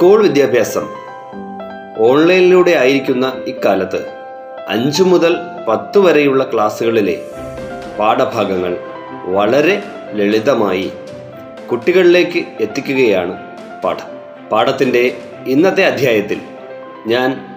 [0.00, 0.88] School വിദ്യാഭ്യാസം
[1.98, 4.06] ഓൺലൈനിലൂടെ ആയിരിക്കുന്ന ഇക്കാലത്ത്
[4.68, 5.36] അഞ്ചു മുതൽ
[5.68, 7.24] പത്ത് വരെയുള്ള ക്ലാസ്സുകളിലെ
[7.98, 8.76] പാഠഭാഗങ്ങൾ
[9.24, 9.82] വളരെ
[10.12, 10.92] ലളിതമായി
[11.70, 13.38] കുട്ടികളിലേക്ക് എത്തിക്കുകയാണ്
[13.84, 14.08] പാഠം.
[14.48, 16.40] പാഠത്തിന്റെ ഇന്നത്തെ അധ്യായത്തിൽ
[17.06, 17.56] ഞാൻ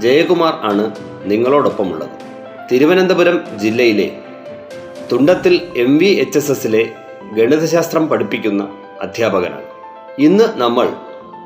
[0.00, 2.10] ജയകുമാർ ആണ് നിങ്ങളോടൊപ്പമുള്ളത്.
[2.72, 4.10] തിരുവനന്തപുരം ജില്ലയിലെ
[5.12, 6.88] തുണ്ടത്തിൽ എം വി എച്ച് എസ് എസിലെ
[7.32, 8.68] ഗണിതശാസ്ത്രം പഠിപ്പിക്കുന്ന
[9.02, 9.64] അധ്യാപകനാണ്.
[10.18, 10.88] ഇന്ന് നമ്മൾ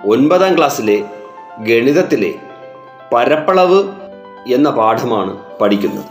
[0.06, 1.04] ഒൻപതാം ക്ലാസ്സിലെ
[1.58, 2.34] ഗണിതത്തിലെ
[3.14, 3.88] പരപ്പളവ്
[4.52, 6.04] എന്ന പാഠമാണ് പഠിക്കുന്നത്.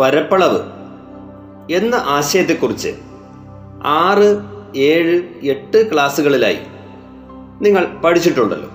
[0.00, 0.60] പരപ്പളവ്
[1.72, 2.96] എന്ന ആശയത്തെക്കുറിച്ച്
[3.84, 4.40] ആറ്
[4.76, 6.58] ഏഴ് എട്ട് ക്ലാസ്സുകളിലായി
[7.60, 8.68] നിങ്ങൾ പഠിച്ചിട്ടുണ്ടല്ലോ.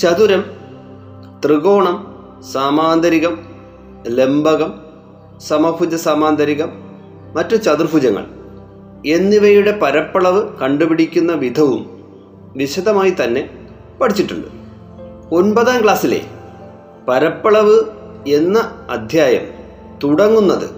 [0.00, 0.44] ചതുരം
[1.44, 2.14] ത്രികോണം
[2.52, 3.46] സാമാന്തരികം
[4.06, 4.83] ലംബകം
[5.38, 6.68] സമഭുജ സമാന്തരികം
[7.36, 8.24] മറ്റു ചതുർഭുജങ്ങൾ
[9.06, 11.86] എന്നിവയുടെ പരപ്പളവ് കണ്ടുപിടിക്കുന്ന വിധവും
[12.56, 13.50] വിശദമായി തന്നെ
[14.00, 14.46] പഠിച്ചിട്ടുണ്ട്.
[15.32, 16.20] ഒൻപതാം ക്ലാസ്സിലെ
[17.08, 17.82] പരപ്പളവ്
[18.28, 19.42] എന്ന അധ്യായം
[20.04, 20.70] തുടങ്ങുന്നത്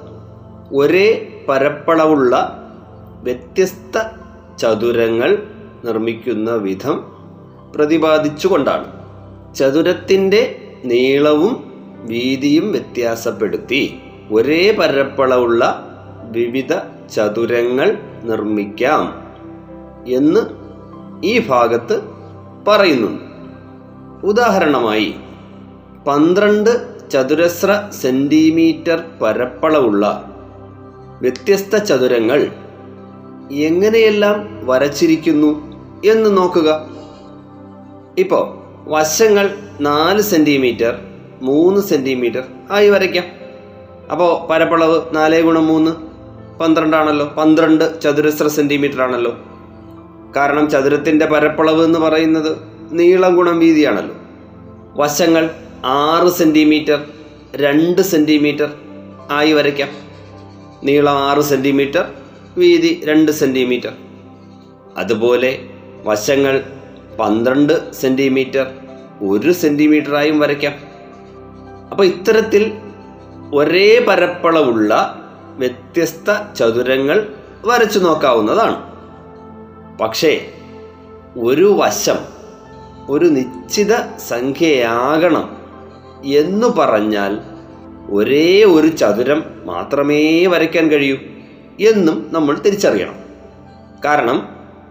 [0.74, 2.62] ഒരേ പരപ്പളവുള്ള
[3.22, 4.02] വ്യത്യസ്ത
[4.58, 5.38] ചതുരങ്ങൾ
[5.84, 7.12] നിർമ്മിക്കുന്ന വിധം
[7.76, 8.92] പ്രതിപാദിച്ചുകൊണ്ടാണ്.
[9.54, 11.72] ചതുരത്തിന്റെ നീളവും
[12.04, 15.88] വീതിയും വ്യത്യാസപ്പെടുത്തി ഒരേ പരപ്പളവുള്ള
[16.22, 16.74] വിവിധ
[17.14, 19.14] ചതുരങ്ങൾ നിർമ്മിക്കാം
[20.08, 20.40] എന്ന്
[21.24, 22.00] ഈ ഭാഗത്ത്
[22.68, 23.22] പറയുന്നുണ്ട്
[24.26, 25.14] ഉദാഹരണമായി
[26.06, 30.32] പന്ത്രണ്ട് ചതുരശ്ര സെന്റിമീറ്റർ പരപ്പളവുള്ള
[31.22, 32.50] വ്യത്യസ്ത ചതുരങ്ങൾ
[33.52, 35.76] എങ്ങനെയെല്ലാം വരച്ചിരിക്കുന്നു
[36.06, 36.86] എന്ന് നോക്കുക.
[38.18, 40.98] ഇപ്പോൾ വശങ്ങൾ നാല് സെന്റിമീറ്റർ
[41.42, 43.24] മൂന്ന് സെന്റിമീറ്റർ ആയി വരയ്ക്കാം.
[44.10, 45.90] അപ്പോൾ പരപ്പളവ് നാല് ഗുണം മൂന്ന്
[46.60, 47.26] പന്ത്രണ്ടാണല്ലോ.
[47.26, 49.32] പന്ത്രണ്ട് ചതുരശ്ര സെന്റിമീറ്റർ ആണല്ലോ
[50.36, 52.58] കാരണം ചതുരത്തിന്റെ പരപ്പളവ് എന്ന് പറയുന്നത്
[52.92, 54.14] നീളം ഗുണം വീതിയാണല്ലോ.
[54.96, 55.50] വശങ്ങൾ
[55.84, 57.04] ആറ് സെന്റിമീറ്റർ
[57.56, 58.72] രണ്ട് സെന്റിമീറ്റർ
[59.30, 59.88] ആയി വരയ്ക്കാം.
[60.84, 62.04] നീളം ആറ് സെന്റിമീറ്റർ
[62.58, 63.92] വീതി രണ്ട് സെന്റിമീറ്റർ
[64.96, 65.68] അതുപോലെ
[66.04, 66.64] വശങ്ങൾ
[67.20, 68.66] പന്ത്രണ്ട് സെന്റിമീറ്റർ
[69.22, 70.74] ഒരു സെന്റിമീറ്ററായും വരയ്ക്കാം.
[71.90, 72.72] അപ്പോൾ ഇത്തരത്തിൽ
[73.54, 75.22] ഒരേ പരപ്പളവുള്ള
[75.56, 77.26] വ്യത്യസ്ത ചതുരങ്ങൾ
[77.64, 78.96] വരച്ചു നോക്കാവുന്നതാണ്.
[79.98, 80.50] പക്ഷേ
[81.38, 82.16] ഒരു വശം
[83.08, 85.56] ഒരു നിശ്ചിത സംഖ്യയാകണം
[86.24, 87.38] എന്നു പറഞ്ഞാൽ
[88.10, 91.16] ഒരേ ഒരു ചതുരം മാത്രമേ വരയ്ക്കാൻ കഴിയൂ
[91.80, 93.14] എന്നും നമ്മൾ തിരിച്ചറിയണം.
[94.04, 94.48] കാരണം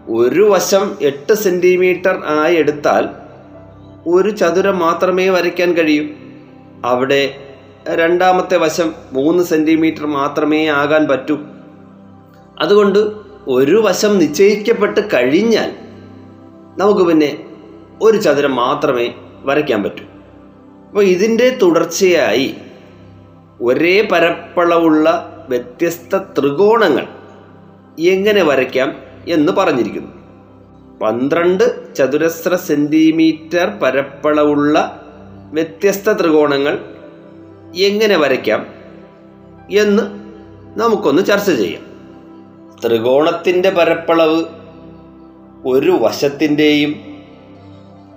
[0.09, 3.09] ഒരു വശം എട്ട് സെന്റിമീറ്റർ ആയി എടുത്താൽ
[4.07, 6.03] ഒരു ചതുരം മാത്രമേ വരയ്ക്കാൻ കഴിയൂ.
[6.85, 7.44] അവിടെ
[7.94, 11.40] രണ്ടാമത്തെ വശം മൂന്ന് സെന്റിമീറ്റർ മാത്രമേ ആകാൻ പറ്റൂ.
[12.59, 13.12] അതുകൊണ്ട്
[13.47, 15.75] ഒരു വശം നിശ്ചയിക്കപ്പെട്ട് കഴിഞ്ഞാൽ
[16.78, 17.45] നമുക്ക് പിന്നെ
[18.01, 19.13] ഒരു ചതുരം മാത്രമേ
[19.44, 20.03] വരയ്ക്കാൻ പറ്റൂ.
[20.88, 22.56] അപ്പോൾ ഇതിന്റെ തുടർച്ചയായി
[23.62, 27.07] ഒരേ പരപ്പളവുള്ള വ്യത്യസ്ത ത്രികോണങ്ങൾ
[28.00, 28.95] എങ്ങനെ വരയ്ക്കാം
[29.28, 30.12] എന്ന് പറഞ്ഞിരിക്കുന്നു.
[31.00, 35.01] പന്ത്രണ്ട് ചതുരശ്ര സെന്റിമീറ്റർ പരപ്പളവുള്ള
[35.53, 36.94] വ്യത്യസ്ത ത്രികോണങ്ങൾ
[37.73, 38.67] എങ്ങനെ വരയ്ക്കാം
[39.71, 40.03] എന്ന്
[40.79, 41.81] നമുക്കൊന്ന് ചർച്ച ചെയ്യാം.
[42.85, 44.45] ത്രികോണത്തിന്റെ പരപ്പളവ്
[45.65, 46.95] ഒരു വശത്തിന്റെയും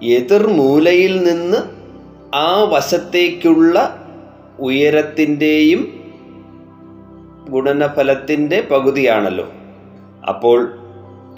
[0.03, 1.57] എതിർമൂലയിൽ നിന്ന്
[2.35, 4.05] ആ വശത്തേക്കുള്ള
[4.59, 5.99] ഉയരത്തിന്റെയും
[7.51, 9.53] ഗുണനഫലത്തിന്റെ പകുതിയാണല്ലോ.
[10.29, 10.79] അപ്പോൾ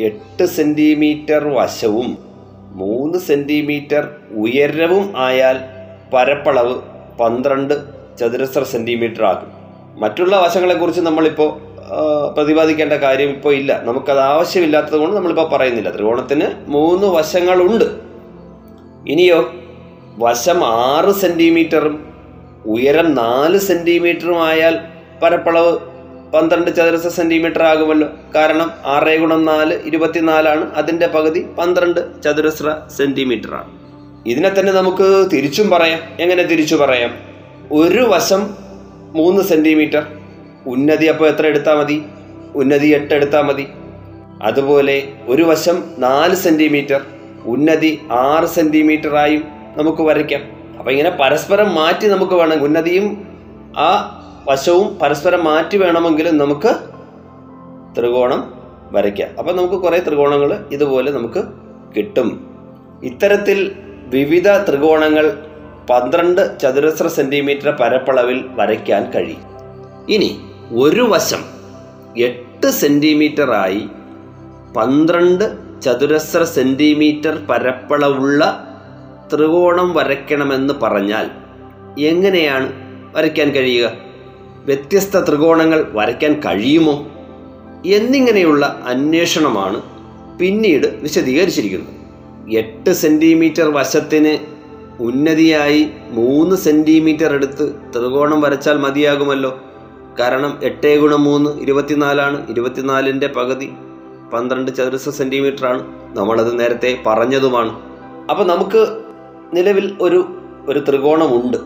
[0.00, 2.18] എട്ട് സെന്റിമീറ്റർ വശവും
[2.72, 5.56] മൂന്ന് സെന്റിമീറ്റർ ഉയരവും ആയാൽ
[6.14, 6.80] പരപ്പളവ്
[7.20, 9.50] പന്ത്രണ്ട് ചതുരശ്ര സെന്റിമീറ്റർ ആകും.
[10.00, 11.50] മറ്റുള്ള വശങ്ങളെക്കുറിച്ച് നമ്മളിപ്പോൾ
[12.36, 13.80] പ്രതിപാദിക്കേണ്ട കാര്യം ഇപ്പോൾ ഇല്ല.
[13.84, 15.90] നമുക്കത് ആവശ്യമില്ലാത്തത് കൊണ്ട് നമ്മളിപ്പോൾ പറയുന്നില്ല.
[15.94, 17.84] ത്രികോണത്തിന് മൂന്ന് വശങ്ങളുണ്ട്.
[19.08, 19.40] ഇനിയോ
[20.18, 21.94] വശം ആറ് സെന്റിമീറ്ററും
[22.66, 24.78] ഉയരം നാല് സെന്റിമീറ്ററും ആയാൽ
[25.22, 25.72] പരപ്പളവ്
[26.34, 28.08] പന്ത്രണ്ട് ചതുരശ്ര സെന്റിമീറ്റർ ആകുമല്ലോ.
[28.34, 30.64] കാരണം ആറ് ഗുണം നാല് ഇരുപത്തിനാലാണ്.
[30.74, 33.70] അതിന്റെ പകുതി പന്ത്രണ്ട് ചതുരശ്ര സെന്റിമീറ്ററാണ്
[34.26, 36.00] ഇതിനെ തന്നെ നമുക്ക് തിരിച്ചും പറയാം.
[36.20, 37.12] എങ്ങനെ തിരിച്ചു പറയാം?
[37.72, 38.54] ഒരു വശം
[39.12, 40.06] മൂന്ന് സെന്റിമീറ്റർ
[40.66, 42.02] ഉന്നതി അപ്പോൾ എത്ര എടുത്താൽ മതി?
[42.54, 43.66] ഉന്നതി എട്ട് എടുത്താൽ മതി.
[44.42, 47.00] അതുപോലെ ഒരു വശം നാല് സെന്റിമീറ്റർ
[47.44, 49.44] ഉന്നതി ആറ് സെന്റിമീറ്ററായും
[49.76, 50.40] നമുക്ക് വരയ്ക്കാം.
[50.78, 53.28] അപ്പം ഇങ്ങനെ പരസ്പരം മാറ്റി നമുക്ക് വേണം ഉന്നതിയും
[53.78, 54.16] ആ
[54.50, 56.74] വശവും പരസ്പരം മാറ്റി വേണമെങ്കിലും നമുക്ക്
[57.98, 58.54] ത്രികോണം
[58.92, 59.28] വരയ്ക്കാം.
[59.38, 61.44] അപ്പം നമുക്ക് കുറേ ത്രികോണങ്ങൾ ഇതുപോലെ നമുക്ക്
[61.96, 62.46] കിട്ടും.
[63.02, 63.72] ഇത്തരത്തിൽ
[64.06, 65.38] വിവിധ ത്രികോണങ്ങൾ
[65.90, 69.42] പന്ത്രണ്ട് ചതുരശ്ര സെന്റിമീറ്റർ പരപ്പളവിൽ വരയ്ക്കാൻ കഴിയും.
[70.08, 70.40] ഇനി
[70.72, 71.44] ഒരു വശം
[72.18, 73.88] എട്ട് സെന്റിമീറ്ററായി
[74.76, 78.66] പന്ത്രണ്ട് ചതുരശ്ര സെന്റിമീറ്റർ പരപ്പളവുള്ള
[79.34, 81.30] ത്രികോണം വരയ്ക്കണമെന്ന് പറഞ്ഞാൽ
[82.00, 82.72] എങ്ങനെയാണ്
[83.16, 83.92] വരയ്ക്കാൻ കഴിയുക?
[84.64, 87.06] വ്യത്യസ്ത ത്രികോണങ്ങൾ വരയ്ക്കാൻ കഴിയുമോ?
[87.86, 89.82] എന്നിങ്ങനെയുള്ള അന്വേഷണമാണ്
[90.38, 91.94] പിന്നീട് വിശദീകരിച്ചിരിക്കുന്നത്.
[92.56, 94.59] എട്ട് സെന്റിമീറ്റർ വശത്തിന്
[95.00, 99.60] ഉന്നതിയായി മൂന്ന് സെന്റിമീറ്റർ എടുത്ത് ത്രികോണം വരച്ചാൽ മതിയാകുമല്ലോ.
[100.18, 102.50] കാരണം എട്ടേ ഗുണം മൂന്ന് ഇരുപത്തിനാലാണ്.
[102.50, 103.70] ഇരുപത്തിനാലിന്റെ പകുതി
[104.32, 105.82] പന്ത്രണ്ട് ചതുരശ്ര സെന്റിമീറ്റർ ആണ്
[106.18, 107.80] നമ്മളത് നേരത്തെ പറഞ്ഞതുമാണ്.
[108.30, 109.02] അപ്പോൾ നമുക്ക്
[109.52, 110.20] നിലവിൽ ഒരു
[110.68, 111.56] ഒരു ത്രികോണമുണ്ട്.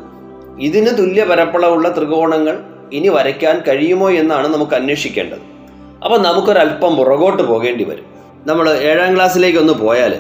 [0.59, 2.59] ഇതിന് തുല്യ പരപ്പളവുള്ള ത്രികോണങ്ങൾ
[2.93, 5.43] ഇനി വരയ്ക്കാൻ കഴിയുമോ എന്നാണ് നമുക്ക് അന്വേഷിക്കേണ്ടത്.
[6.05, 8.05] അപ്പോൾ നമുക്കൊരല്പം പുറകോട്ട് പോകേണ്ടി വരും.
[8.47, 10.19] നമ്മൾ ഏഴാം ക്ലാസ്സിലേക്ക് ഒന്ന് പോയാൽ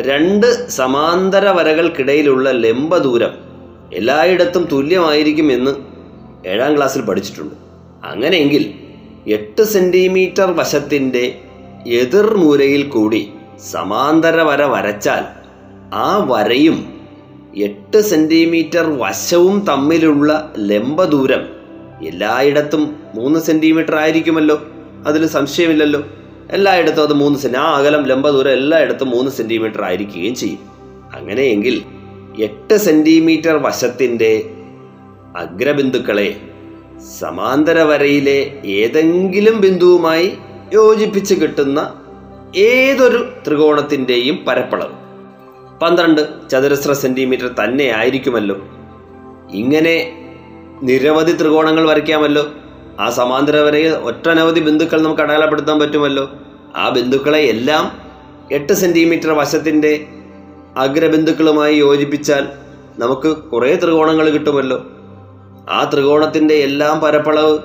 [0.00, 3.30] രണ്ട് സമാന്തര വരകൾക്കിടയിലുള്ള ലംബദൂരം
[3.92, 5.70] എല്ലായിടത്തും തുല്യമായിരിക്കുമെന്ന്
[6.48, 7.54] ഏഴാം ക്ലാസ്സിൽ പഠിച്ചിട്ടുണ്ട്.
[8.04, 8.74] അങ്ങനെയെങ്കിൽ
[9.26, 11.38] എട്ട് സെന്റിമീറ്റർ വശത്തിന്റെ
[11.86, 13.28] എതിർമൂലയിൽ കൂടി
[13.70, 15.24] സമാന്തര വര വരച്ചാൽ
[15.94, 17.02] ആ വരയും
[17.56, 21.48] എട്ട് സെന്റിമീറ്റർ വശവും തമ്മിലുള്ള ലംബദൂരം
[22.06, 24.66] എല്ലായിടത്തും മൂന്ന് സെന്റിമീറ്റർ ആയിരിക്കുമല്ലോ.
[25.06, 26.04] അതിൽ സംശയമില്ലല്ലോ.
[26.52, 30.58] എല്ലായിടത്തും അത് മൂന്ന് സെന്റി ആ അകലം ലംബ ദൂരം എല്ലായിടത്തും മൂന്ന് സെന്റിമീറ്റർ ആയിരിക്കുകയും ചെയ്യും.
[31.14, 31.82] അങ്ങനെയെങ്കിൽ
[32.42, 34.50] എട്ട് സെന്റിമീറ്റർ വശത്തിന്റെ
[35.36, 36.40] അഗ്രബിന്ദുക്കളെ
[37.18, 40.38] സമാന്തര വരയിലെ ഏതെങ്കിലും ബിന്ദുവുമായി
[40.74, 41.94] യോജിപ്പിച്ച് കിട്ടുന്ന
[42.56, 44.92] ഏതൊരു ത്രികോണത്തിന്റെയും പരപ്പളവ്.
[45.78, 48.56] പന്ത്രണ്ട് ചതുരശ്ര സെന്റിമീറ്റർ തന്നെ ആയിരിക്കുമല്ലോ.
[49.50, 50.12] ഇങ്ങനെ
[50.82, 52.50] നിരവധി ത്രികോണങ്ങൾ വരയ്ക്കാമല്ലോ.
[53.00, 56.30] ആ സമാന്തര വരയിൽ ഒട്ടനവധി ബിന്ദുക്കൾ നമുക്ക് അടയാളപ്പെടുത്താൻ പറ്റുമല്ലോ.
[56.76, 57.92] ആ ബിന്ദുക്കളെ എല്ലാം
[58.52, 60.06] എട്ട് സെന്റിമീറ്റർ വശത്തിന്റെ
[60.76, 62.48] അഗ്രബിന്ദുക്കളുമായി യോജിപ്പിച്ചാൽ
[62.98, 64.86] നമുക്ക് കുറേ ത്രികോണങ്ങൾ കിട്ടുമല്ലോ.
[65.70, 67.58] ആ ത്രികോണത്തിന്റെ എല്ലാം പരപ്പളവ്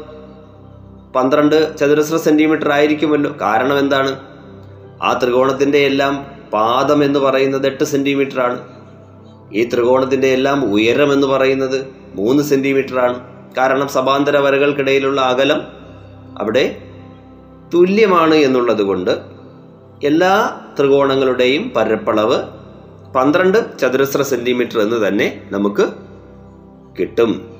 [1.13, 3.35] പന്ത്രണ്ട് ചതുരശ്ര സെന്റിമീറ്റർ ആയിരിക്കുമല്ലോ.
[3.41, 4.19] കാരണം എന്താണ്?
[5.03, 8.59] ആ ത്രികോണത്തിന്റെ എല്ലാം പാദം എന്ന് പറയുന്നത് എട്ട് സെന്റിമീറ്റർ ആണ്
[9.53, 15.61] ഈ ത്രികോണത്തിന്റെ എല്ലാം ഉയരം എന്ന് പറയുന്നത് മൂന്ന് സെന്റിമീറ്റർ ആണ് കാരണം സമാന്തര വരകൾക്കിടയിലുള്ള അകലം
[16.39, 16.77] അവിടെ
[17.73, 19.11] തുല്യമാണ് എന്നുള്ളത് കൊണ്ട്
[20.03, 22.43] എല്ലാ ത്രികോണങ്ങളുടെയും പരപ്പളവ്
[23.13, 25.89] പന്ത്രണ്ട് ചതുരശ്ര സെന്റിമീറ്റർ എന്ന് തന്നെ നമുക്ക്
[26.99, 27.51] കിട്ടും.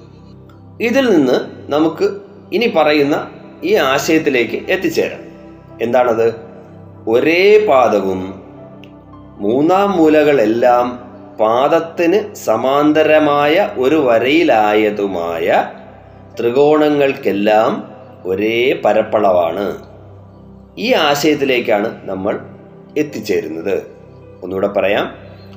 [0.81, 1.33] ഇതിൽ നിന്ന്
[1.71, 2.17] നമുക്ക്
[2.53, 3.27] ഇനി പറയുന്ന
[3.63, 5.19] ഈ ആശയത്തിലേക്ക് എത്തിച്ചേരാം.
[5.81, 6.35] എന്താണത്?
[7.07, 8.41] ഒരേ പാദവും
[9.37, 11.06] മൂന്നാം മൂലകളെല്ലാം
[11.39, 15.71] പാദത്തിന് സമാന്തരമായ ഒരു വരയിലായതുമായ
[16.39, 17.91] ത്രികോണങ്ങൾക്കെല്ലാം
[18.25, 19.77] ഒരേ പരപ്പളവാണ്.
[20.77, 22.39] ഈ ആശയത്തിലേക്കാണ് നമ്മൾ
[22.97, 23.83] എത്തിച്ചേരുന്നത്.
[24.43, 25.15] ഒന്നുകൂടെ പറയാം.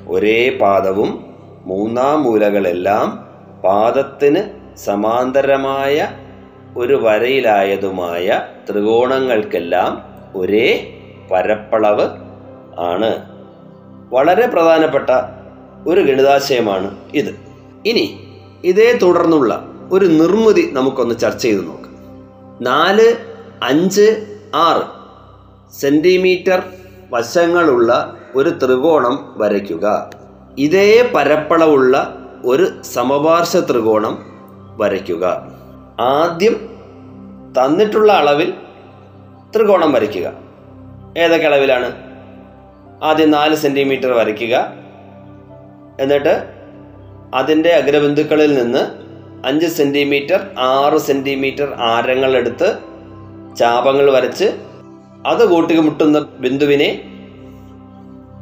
[0.08, 1.34] ഒരേ പാദവും
[1.64, 3.28] മൂന്നാം മൂലകളെല്ലാം
[3.64, 4.42] പാദത്തിന്
[4.76, 6.08] സമാന്തരമായ
[6.76, 8.40] ഒരു വരയിലായതുമായ
[8.70, 10.02] ത്രികോണങ്ങൾക്കെല്ലാം
[10.34, 10.94] ഒരേ
[11.32, 12.08] പരപ്പളവ്
[12.78, 13.40] ആണ്.
[14.14, 15.39] വളരെ പ്രധാനപ്പെട്ട
[15.88, 17.40] ഒരു ഗണിതാശയമാണ് ഇത്.
[17.86, 18.20] ഇനി
[18.64, 21.90] ഇതേ തുടർന്നുള്ള ഒരു നിർമ്മിതി നമുക്കൊന്ന് ചർച്ച ചെയ്ത് നോക്കാം.
[22.64, 23.16] നാല്
[23.62, 24.82] അഞ്ച് ആറ്
[25.74, 26.62] സെന്റിമീറ്റർ
[27.10, 30.10] വശങ്ങളുള്ള ഒരു ത്രികോണം വരയ്ക്കുക.
[30.58, 34.18] ഇതേ പരപ്പളവുള്ള ഒരു സമപാർശ്വ ത്രികോണം
[34.76, 35.52] വരയ്ക്കുക.
[36.00, 36.70] ആദ്യം
[37.60, 38.54] തന്നിട്ടുള്ള അളവിൽ
[39.56, 40.32] ത്രികോണം വരയ്ക്കുക.
[41.18, 41.92] ഏതൊക്കെ അളവിലാണ്?
[43.04, 44.72] ആദ്യം നാല് സെന്റിമീറ്റർ വരയ്ക്കുക.
[46.00, 46.44] എന്നിട്ട്
[47.34, 48.78] അതിന്റെ അഗ്രബന്ധുക്കളിൽ നിന്ന്
[49.46, 52.78] അഞ്ച് സെന്റിമീറ്റർ ആറ് സെന്റിമീറ്റർ ആരങ്ങളെടുത്ത്
[53.56, 54.44] ചാപങ്ങൾ വരച്ച്
[55.26, 57.02] അത് കൂട്ടിമുട്ടുന്ന ബിന്ദുവിനെ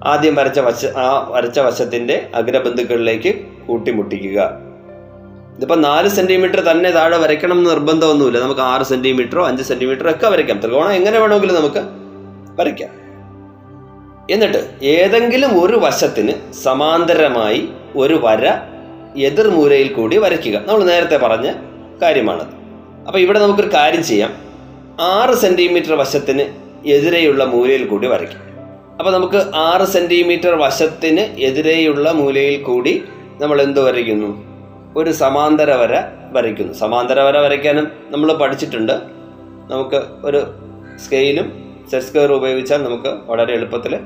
[0.05, 3.35] ആദ്യം വരച്ച വശ ആ വരച്ച വശത്തിന്റെ അഗ്രബന്ധുക്കളിലേക്ക്
[3.69, 4.51] കൂട്ടിമുട്ടിക്കുക.
[5.57, 8.39] ഇതിപ്പോൾ നാല് സെന്റിമീറ്റർ തന്നെ താഴെ വരയ്ക്കണം എന്ന് നിർബന്ധമൊന്നുമില്ല.
[8.39, 10.61] നമുക്ക് ആറ് സെന്റിമീറ്ററോ അഞ്ച് സെന്റിമീറ്ററോ ഒക്കെ വരയ്ക്കാം.
[10.61, 11.83] ത്രികോണം എങ്ങനെ വേണമെങ്കിലും നമുക്ക്
[12.61, 13.08] വരയ്ക്കാം.
[14.31, 18.47] എന്നിട്ട് ഏതെങ്കിലും ഒരു വശത്തിന് സമാന്തരമായി ഒരു വര
[19.17, 20.57] എതിർമൂലയിൽ കൂടി വരയ്ക്കുക.
[20.67, 21.53] നമ്മൾ നേരത്തെ പറഞ്ഞ
[22.03, 22.49] കാര്യമാണത്
[23.07, 24.33] അപ്പോൾ ഇവിടെ നമുക്കൊരു കാര്യം ചെയ്യാം.
[25.01, 26.45] ആറ് സെന്റിമീറ്റർ വശത്തിന്
[26.89, 28.43] എതിരെയുള്ള മൂലയിൽ കൂടി വരയ്ക്കും.
[28.99, 33.05] അപ്പോൾ നമുക്ക് ആറ് സെന്റിമീറ്റർ വശത്തിന് എതിരെയുള്ള മൂലയിൽ കൂടി
[33.41, 34.31] നമ്മൾ എന്ത് വരയ്ക്കുന്നു?
[34.97, 36.73] ഒരു സമാന്തര വര വരയ്ക്കുന്നു.
[36.73, 38.93] സമാന്തര വര വരയ്ക്കാനും നമ്മൾ പഠിച്ചിട്ടുണ്ട്.
[39.71, 40.41] നമുക്ക് ഒരു
[41.05, 43.99] സ്കെയിലും സെറ്റ് സ്ക്വയർ ഉപയോഗിച്ചാൽ നമുക്ക് വളരെ എളുപ്പത്തിൽ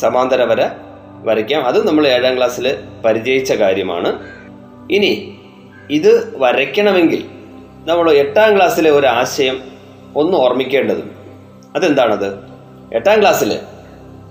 [0.00, 0.70] സമാന്തര വര
[1.24, 1.62] വരയ്ക്കാം.
[1.62, 4.18] അത് നമ്മൾ ഏഴാം ക്ലാസ്സിൽ പരിചയിച്ച കാര്യമാണ്.
[4.90, 5.38] ഇനി
[5.90, 7.24] ഇത് വരയ്ക്കണമെങ്കിൽ
[7.86, 9.62] നമ്മൾ എട്ടാം ക്ലാസ്സിലെ ഒരു ആശയം
[10.16, 11.14] ഒന്ന് ഓർമ്മിക്കേണ്ടതുണ്ട്.
[11.76, 12.38] അതെന്താണത്?
[12.94, 13.58] എട്ടാം ക്ലാസ്സിൽ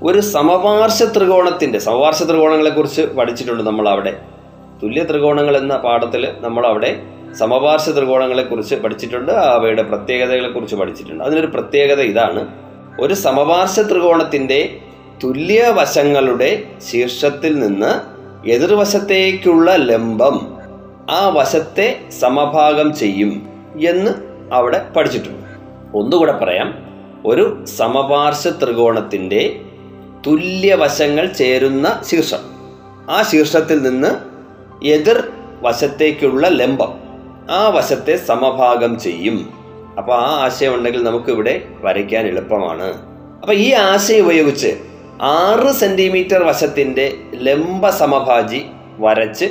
[0.04, 4.18] ഒരു സമപാർശ്വ ത്രികോണത്തിന്റെ സമപാർശ്വ ത്രികോണങ്ങളെക്കുറിച്ച് പഠിച്ചിട്ടുണ്ട് നമ്മൾ അവിടെ
[4.84, 7.02] തുല്യ ത്രികോണങ്ങൾ എന്ന പാഠത്തിൽ നമ്മൾ അവിടെ
[7.34, 9.32] സമപാർശ്വ ത്രികോണങ്ങളെക്കുറിച്ച് പഠിച്ചിട്ടുണ്ട്.
[9.32, 11.24] അവയുടെ പ്രത്യേകതകളെക്കുറിച്ച് പഠിച്ചിട്ടുണ്ട്.
[11.24, 12.48] അതിനൊരു പ്രത്യേകത ഇതാണ്.
[13.02, 14.80] ഒരു സമപാർശ്വ ത്രികോണത്തിന്റെ
[15.24, 18.16] തുല്യ വശങ്ങളുടെ ശീർഷത്തിൽ നിന്ന്
[18.50, 20.58] എതിർവശത്തേക്കുള്ള ലംബം
[21.10, 23.48] ആ വശത്തെ സമഭാഗം ചെയ്യും
[23.90, 24.12] എന്ന്
[24.54, 25.46] അവിടെ പഠിച്ചിട്ടുണ്ട്.
[25.98, 26.74] ഒന്നുകൂടെ പറയാം.
[27.26, 29.62] ഒരു സമപാർശ്വ ത്രികോണത്തിന്റെ
[30.28, 32.38] തുല്യവശങ്ങൾ ചേരുന്ന ശീർഷം.
[33.10, 34.16] ആ ശീർഷത്തിൽ നിന്ന്
[34.86, 35.24] എതിർ
[35.62, 36.94] വശത്തേക്കുള്ള ലംബം
[37.52, 39.50] ആ വശത്തെ സമഭാഗം ചെയ്യും.
[39.98, 42.94] അപ്പോൾ ആ ആശയം ഉണ്ടെങ്കിൽ നമുക്കിവിടെ വരയ്ക്കാൻ എളുപ്പമാണ്.
[43.42, 48.66] അപ്പോൾ ഈ ആശയം ഉപയോഗിച്ച് ആറ് സെന്റിമീറ്റർ വശത്തിന്റെ ലംബ സമഭാജി
[48.98, 49.46] വരച്ച്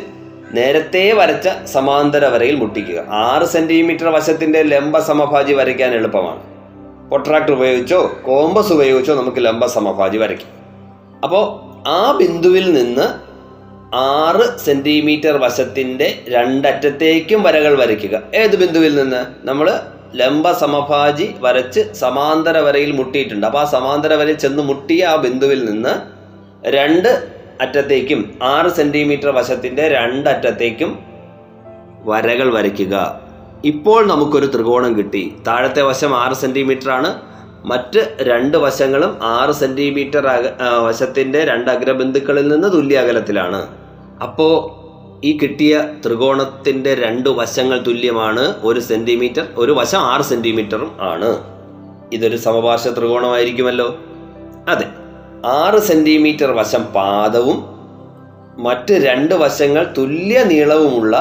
[0.52, 3.06] നേരത്തെ വരച്ച സമാന്തര വരയിൽ മുട്ടിക്കുക.
[3.10, 6.42] ആറ് സെന്റിമീറ്റർ വശത്തിന്റെ ലംബ സമഭാജി വരയ്ക്കാൻ എളുപ്പമാണ്.
[7.10, 10.50] പൊട്രാക്ടർ ഉപയോഗിച്ചോ കോമ്പസ് ഉപയോഗിച്ചോ നമുക്ക് ലംബ സമഭാജി വരയ്ക്കാം.
[11.24, 13.24] അപ്പോൾ ആ ബിന്ദുവിൽ നിന്ന്
[13.94, 18.22] ആറ് സെന്റിമീറ്റർ വശത്തിന്റെ രണ്ടറ്റത്തേക്കും വരകൾ വരയ്ക്കുക.
[18.34, 19.46] ഏത് ബിന്ദുവിൽ നിന്ന്?
[19.46, 19.80] നമ്മൾ
[20.14, 23.46] ലംബ സമഭാജി വരച്ച് സമാന്തര വരയിൽ മുട്ടിയിട്ടുണ്ട്.
[23.46, 25.94] അപ്പോൾ ആ സമാന്തര വരയിൽ ചെന്ന് മുട്ടിയ ആ ബിന്ദുവിൽ നിന്ന്
[26.68, 27.28] രണ്ട്
[27.60, 30.98] അറ്റത്തേക്കും ആറ് സെന്റിമീറ്റർ വശത്തിന്റെ രണ്ടറ്റത്തേക്കും
[32.04, 33.20] വരകൾ വരയ്ക്കുക.
[33.64, 35.34] ഇപ്പോൾ നമുക്കൊരു ത്രികോണം കിട്ടി.
[35.46, 37.22] താഴത്തെ വശം ആറ് സെന്റിമീറ്റർ ആണ്.
[37.64, 40.44] മറ്റ് രണ്ട് വശങ്ങളും ആറ് സെന്റിമീറ്റർ അക
[40.86, 43.66] വശത്തിന്റെ രണ്ട് അഗ്രബിന്ദുക്കളിൽ നിന്ന് തുല്യ അകലത്തിലാണ്.
[44.22, 44.73] അപ്പോൾ
[45.24, 45.74] ഈ കിട്ടിയ
[46.06, 48.54] ത്രികോണത്തിന്റെ രണ്ട് വശങ്ങൾ തുല്യമാണ്.
[48.62, 51.30] ഒരു സെന്റിമീറ്റർ ഒരു വശം ആറ് സെന്റിമീറ്ററും ആണ്.
[52.12, 53.98] ഇതൊരു സമപാർശ്വ ത്രികോണമായിരിക്കുമല്ലോ.
[54.68, 54.86] അതെ
[55.46, 57.58] ആറ് സെന്റിമീറ്റർ വശം പാദവും
[58.64, 61.14] മറ്റ് രണ്ട് വശങ്ങൾ തുല്യ നീളവുമുള്ള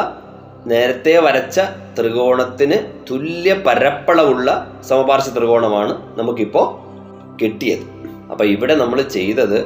[0.67, 1.59] നേരത്തെ വരച്ച
[1.99, 2.77] ത്രികോണത്തിന്
[3.11, 4.49] തുല്യ പരപ്പളവുള്ള
[4.89, 6.67] സമപാർശ്വ ത്രികോണമാണ് നമുക്കിപ്പോൾ
[7.41, 7.85] കിട്ടിയത്.
[8.31, 9.57] അപ്പോൾ ഇവിടെ നമ്മൾ ചെയ്തത്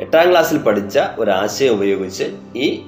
[0.00, 2.24] എട്ടാം ക്ലാസ്സിൽ പഠിച്ച ഒരാശയം ഉപയോഗിച്ച്
[2.56, 2.82] ഈ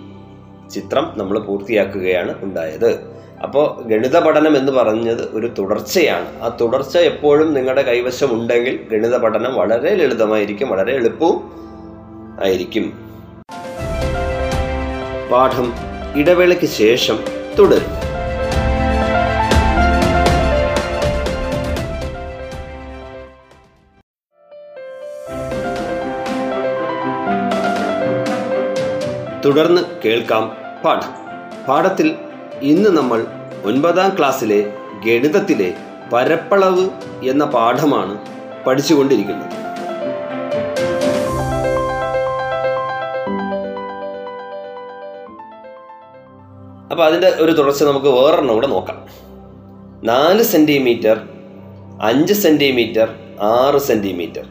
[0.71, 3.19] ചിത്രം നമ്മൾ പൂർത്തിയാക്കുകയാണ് ഉണ്ടായത്.
[3.43, 6.41] അപ്പോൾ ഗണിത പഠനം എന്ന് പറഞ്ഞത് ഒരു തുടർച്ചയാണ്.
[6.41, 11.53] ആ തുടർച്ച എപ്പോഴും നിങ്ങളുടെ കൈവശം ഉണ്ടെങ്കിൽ ഗണിത പഠനം വളരെ ലളിതമായിരിക്കും വളരെ എളുപ്പവും
[12.45, 12.93] ആയിരിക്കും.
[15.31, 15.73] പാഠം
[16.17, 17.19] ഇടവേളയ്ക്ക് ശേഷം
[17.59, 18.08] തുടരും.
[29.49, 31.13] തുടർന്ന് കേൾക്കാം പാഠം.
[31.69, 32.15] പാഠത്തിൽ
[32.63, 33.27] ഇന്ന് നമ്മൾ
[33.65, 34.73] ഒൻപതാം ക്ലാസ്സിലെ
[35.07, 35.75] ഗണിതത്തിലെ
[36.13, 36.91] പരപ്പളവ്
[37.23, 38.19] എന്ന പാഠമാണ്
[38.67, 39.49] പഠിച്ചുകൊണ്ടിരിക്കുന്നത്.
[46.91, 49.07] അപ്പോൾ അതിന്റെ ഒരു തുടർച്ച നമുക്ക് വേറൊരെണ്ണം കൂടെ നോക്കാം.
[50.05, 51.21] നാല് സെന്റിമീറ്റർ
[52.03, 53.09] അഞ്ച് സെന്റിമീറ്റർ
[53.41, 54.45] ആറ് സെന്റിമീറ്റർ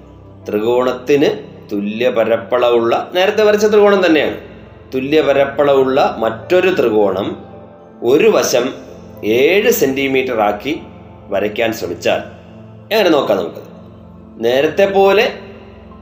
[0.50, 1.30] ത്രികോണത്തിന്
[1.72, 4.57] തുല്യ പരപ്പളവുള്ള നേരത്തെ വരച്ച ത്രികോണം തന്നെയാണ്.
[4.94, 7.38] തുല്യ പരപ്പളവുള്ള മറ്റൊരു ത്രികോണം
[8.03, 8.74] ഒരു വശം
[9.25, 10.79] ഏഴ് സെന്റിമീറ്റർ ആക്കി
[11.27, 12.20] വരയ്ക്കാൻ ശ്രമിച്ചാൽ
[12.94, 13.58] എങ്ങനെ നോക്കാം നമുക്ക്?
[14.46, 15.34] നേരത്തെ പോലെ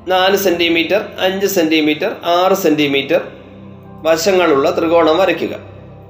[0.08, 3.22] നാല് സെന്റിമീറ്റർ അഞ്ച് സെന്റിമീറ്റർ ആറ് സെന്റിമീറ്റർ
[4.04, 5.56] വശങ്ങളുള്ള ത്രികോണം വരയ്ക്കുക.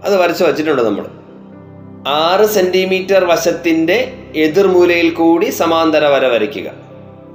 [0.04, 1.06] അത് വരച്ച് വച്ചിട്ടുണ്ട് നമ്മൾ.
[2.08, 6.72] ആറ് സെന്റിമീറ്റർ വശത്തിന്റെ എതിർമൂലയിൽ കൂടി സമാന്തര വര വരയ്ക്കുക.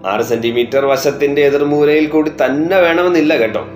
[0.06, 3.66] ആറ് സെന്റിമീറ്റർ വശത്തിന്റെ എതിർമൂലയിൽ കൂടി തന്നെ വേണമെന്നില്ല കേട്ടോ.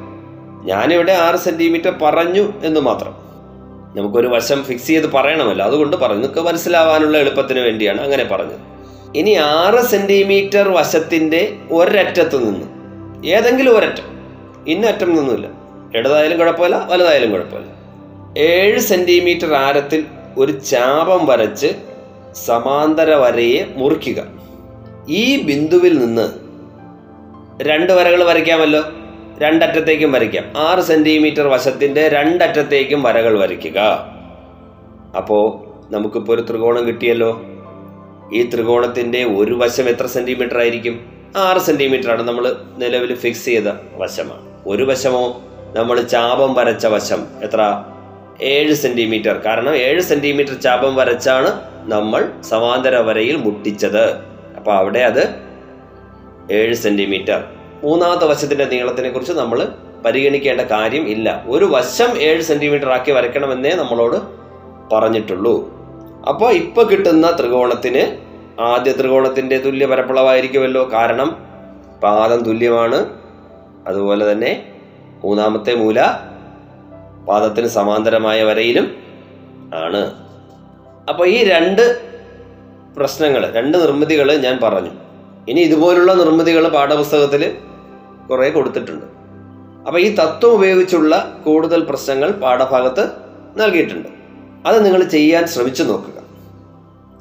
[0.65, 3.25] ഞാനിവിടെ ആറ് സെന്റിമീറ്റർ പറഞ്ഞു എന്ന് മാത്രം.
[3.97, 5.67] നമുക്കൊരു വശം ഫിക്സ് ചെയ്ത് പറയണമല്ലോ.
[5.67, 8.75] അതുകൊണ്ട് പറഞ്ഞു നിങ്ങൾക്ക് മനസ്സിലാവാനുള്ള എളുപ്പത്തിന് വേണ്ടിയാണ് അങ്ങനെ പറഞ്ഞത്.
[9.17, 12.67] ഇനി ആറ് സെന്റിമീറ്റർ വശത്തിന്റെ ഒരറ്റത്ത് നിന്ന്
[13.27, 14.15] ഏതെങ്കിലും ഒരറ്റം
[14.69, 15.49] ഇന്ന അറ്റം നിന്നുമില്ല
[15.95, 17.71] ഇടതായാലും കുഴപ്പമില്ല വലുതായാലും കുഴപ്പമില്ല.
[18.39, 20.05] ഏഴ് സെന്റിമീറ്റർ ആരത്തിൽ
[20.39, 21.67] ഒരു ചാപം വരച്ച്
[22.47, 24.23] സമാന്തര വരയെ മുറിക്കുക.
[25.09, 26.29] ഈ ബിന്ദുവിൽ നിന്ന്
[27.63, 28.83] രണ്ട് വരകൾ വരയ്ക്കാമല്ലോ.
[29.43, 30.45] രണ്ടറ്റത്തേക്കും വരയ്ക്കാം.
[30.57, 33.81] ആറ് സെന്റിമീറ്റർ വശത്തിന്റെ രണ്ടറ്റത്തേക്കും വരകൾ വരയ്ക്കുക.
[35.17, 35.47] അപ്പോൾ
[35.95, 37.43] നമുക്കിപ്പോൾ ഒരു ത്രികോണം കിട്ടിയല്ലോ.
[38.35, 41.13] ഈ ത്രികോണത്തിന്റെ ഒരു വശം എത്ര സെന്റിമീറ്റർ ആയിരിക്കും?
[41.37, 44.43] ആറ് ആണ് നമ്മൾ നിലവിൽ ഫിക്സ് ചെയ്ത വശമാണ്.
[44.67, 45.43] ഒരു വശമോ
[45.77, 47.85] നമ്മൾ ചാപം വരച്ച വശം എത്ര?
[48.43, 54.17] ഏഴ് സെന്റിമീറ്റർ കാരണം ഏഴ് സെന്റിമീറ്റർ ചാപം വരച്ചാണ് നമ്മൾ സമാന്തര വരയിൽ മുട്ടിച്ചത്.
[54.57, 55.35] അപ്പോൾ അവിടെ അത്
[56.53, 57.45] ഏഴ് സെന്റിമീറ്റർ
[57.85, 59.69] മൂന്നാമത്തെ വശത്തിന്റെ നീളത്തിനെ കുറിച്ച് നമ്മൾ
[60.05, 61.45] പരിഗണിക്കേണ്ട കാര്യം ഇല്ല.
[61.47, 64.17] ഒരു വശം ഏഴ് സെന്റിമീറ്റർ ആക്കി വരയ്ക്കണമെന്നേ നമ്മളോട്
[64.95, 65.75] പറഞ്ഞിട്ടുള്ളൂ.
[66.29, 68.17] അപ്പോൾ ഇപ്പോൾ കിട്ടുന്ന ത്രികോണത്തിന്
[68.61, 70.91] ആദ്യ ത്രികോണത്തിന്റെ തുല്യ പരപ്പളവായിരിക്കുമല്ലോ.
[70.93, 71.47] കാരണം
[72.03, 73.07] പാദം തുല്യമാണ്.
[73.87, 74.73] അതുപോലെ തന്നെ
[75.25, 76.03] മൂന്നാമത്തെ മൂല
[77.29, 78.97] പാദത്തിന് സമാന്തരമായ വരയിലും
[79.75, 80.13] ആണ്.
[81.09, 82.03] അപ്പോൾ ഈ രണ്ട്
[82.97, 84.91] പ്രശ്നങ്ങൾ രണ്ട് നിർമ്മിതികൾ ഞാൻ പറഞ്ഞു.
[85.49, 87.57] ഇനി ഇതുപോലുള്ള നിർമ്മിതികൾ പാഠപുസ്തകത്തിൽ
[88.31, 89.07] കുറേ കൊടുത്തിട്ടുണ്ട്.
[89.87, 93.11] അപ്പോൾ ഈ തത്വം ഉപയോഗിച്ചുള്ള കൂടുതൽ പ്രശ്നങ്ങൾ പാഠഭാഗത്ത്
[93.57, 94.09] നൽകിയിട്ടുണ്ട്.
[94.67, 96.25] അത് നിങ്ങൾ ചെയ്യാൻ ശ്രമിച്ചു നോക്കുക.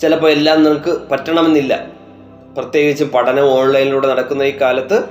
[0.01, 1.87] ചിലപ്പോൾ എല്ലാം നിങ്ങൾക്ക് പറ്റണമെന്നില്ല.
[2.57, 5.03] പ്രത്യേകിച്ച് പഠനം ഓൺലൈനിലൂടെ നടക്കുന്ന ഈ കാലത്ത്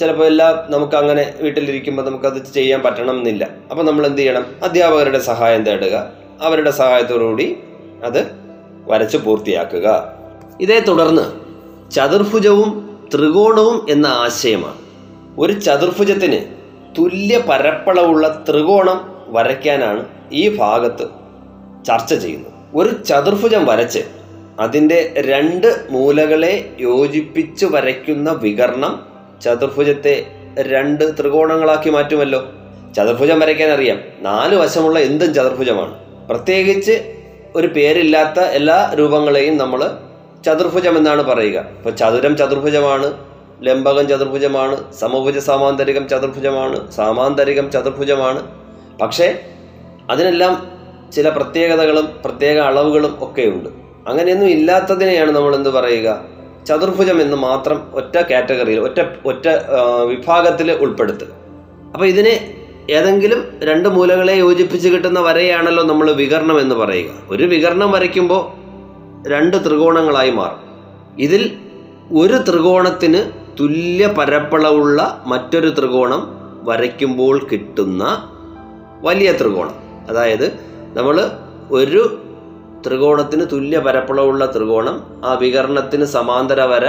[0.00, 3.48] ചിലപ്പോൾ എല്ലാം നമുക്ക് അങ്ങനെ വീട്ടിലിരിക്കുമ്പോൾ നമുക്കത് ചെയ്യാൻ പറ്റണമെന്നില്ല.
[3.70, 4.46] അപ്പോൾ നമ്മൾ എന്ത് ചെയ്യണം?
[4.62, 6.06] അധ്യാപകരുടെ സഹായം തേടുക.
[6.42, 7.56] അവരുടെ സഹായത്തോടുകൂടി
[8.04, 8.30] അത്
[8.88, 10.12] വരച്ച് പൂർത്തിയാക്കുക.
[10.60, 11.24] ഇതേ തുടർന്ന്
[11.90, 14.83] ചതുർഭുജവും ത്രികോണവും എന്ന ആശയമാണ്.
[15.38, 16.38] ഒരു ചതുർഭുജത്തിന്
[16.98, 21.04] തുല്യ പരപ്പളവുള്ള ത്രികോണം വരയ്ക്കാനാണ് ഈ ഭാഗത്ത്
[21.84, 22.52] ചർച്ച ചെയ്യുന്നത്.
[22.74, 23.98] ഒരു ചതുർഭുജം വരച്ച്
[24.60, 29.06] അതിന്റെ രണ്ട് മൂലകളെ യോജിപ്പിച്ച് വരയ്ക്കുന്ന വികരണം
[29.42, 30.26] ചതുർഭുജത്തെ
[30.58, 32.46] രണ്ട് ത്രികോണങ്ങളാക്കി മാറ്റുമല്ലോ.
[32.96, 34.00] ചതുർഭുജം വരയ്ക്കാൻ അറിയാം.
[34.20, 35.94] നാല് വശമുള്ള എന്തും ചതുർഭുജമാണ്.
[36.28, 37.14] പ്രത്യേകിച്ച്
[37.56, 39.90] ഒരു പേരില്ലാത്ത എല്ലാ രൂപങ്ങളെയും നമ്മൾ
[40.46, 41.58] ചതുർഭുജം എന്നാണ് പറയുക.
[41.58, 43.33] ഇപ്പോൾ ചതുരം ചതുർഭുജമാണ്.
[43.64, 48.40] ലംബകം ചതുർഭുജമാണ് സമഭുജ സാമാന്തരികം ചതുർഭുജമാണ് സാമാന്തരികം ചതുർഭുജമാണ്.
[49.02, 49.40] പക്ഷേ
[50.10, 50.54] അതിനെല്ലാം
[51.12, 53.68] ചില പ്രത്യേകതകളും പ്രത്യേക അളവുകളും ഒക്കെയുണ്ട്.
[54.08, 56.08] അങ്ങനെയൊന്നും ഇല്ലാത്തതിനെയാണ് നമ്മൾ എന്ത് പറയുക?
[56.68, 59.48] ചതുർഭുജം എന്ന് മാത്രം ഒറ്റ കാറ്റഗറിയിൽ ഒറ്റ ഒറ്റ
[60.04, 61.26] വിഭാഗത്തിൽ ഉൾപ്പെടുത്തുക.
[61.94, 62.54] അപ്പോൾ ഇതിനെ
[62.90, 67.10] ഏതെങ്കിലും രണ്ട് മൂലകളെ യോജിപ്പിച്ച് കിട്ടുന്ന വരയാണല്ലോ നമ്മൾ വികരണം എന്ന് പറയുക.
[67.30, 68.42] ഒരു വികരണം വരയ്ക്കുമ്പോൾ
[69.28, 70.60] രണ്ട് ത്രികോണങ്ങളായി മാറും.
[71.18, 71.42] ഇതിൽ
[72.12, 76.22] ഒരു ത്രികോണത്തിന് തുല്യ പരപ്പളവുള്ള മറ്റൊരു ത്രികോണം
[76.62, 78.02] വരയ്ക്കുമ്പോൾ കിട്ടുന്ന
[79.00, 79.74] വലിയ ത്രികോണം.
[80.08, 80.46] അതായത്
[80.96, 81.30] നമ്മൾ
[81.70, 82.02] ഒരു
[82.86, 86.86] ത്രികോണത്തിന് തുല്യ പരപ്പളവുള്ള ത്രികോണം ആ വികരണത്തിന് സമാന്തര വര